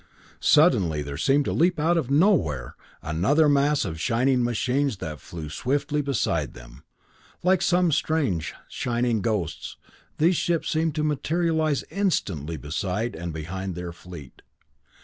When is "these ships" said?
10.17-10.71